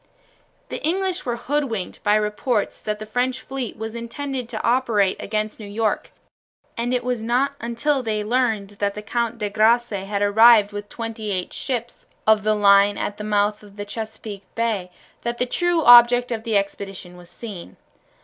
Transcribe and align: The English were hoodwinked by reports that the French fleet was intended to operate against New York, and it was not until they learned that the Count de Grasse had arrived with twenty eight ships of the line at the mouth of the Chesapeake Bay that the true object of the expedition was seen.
The 0.69 0.81
English 0.83 1.27
were 1.27 1.35
hoodwinked 1.35 2.01
by 2.01 2.15
reports 2.15 2.81
that 2.81 2.97
the 2.97 3.05
French 3.05 3.39
fleet 3.39 3.77
was 3.77 3.95
intended 3.95 4.49
to 4.49 4.63
operate 4.63 5.15
against 5.21 5.59
New 5.59 5.67
York, 5.67 6.09
and 6.75 6.91
it 6.91 7.03
was 7.03 7.21
not 7.21 7.51
until 7.61 8.01
they 8.01 8.23
learned 8.23 8.69
that 8.79 8.95
the 8.95 9.03
Count 9.03 9.37
de 9.37 9.47
Grasse 9.47 9.91
had 9.91 10.23
arrived 10.23 10.71
with 10.71 10.89
twenty 10.89 11.29
eight 11.29 11.53
ships 11.53 12.07
of 12.25 12.41
the 12.41 12.55
line 12.55 12.97
at 12.97 13.17
the 13.17 13.23
mouth 13.23 13.61
of 13.61 13.75
the 13.75 13.85
Chesapeake 13.85 14.41
Bay 14.55 14.89
that 15.21 15.37
the 15.37 15.45
true 15.45 15.83
object 15.83 16.31
of 16.31 16.45
the 16.45 16.57
expedition 16.57 17.15
was 17.15 17.29
seen. 17.29 17.77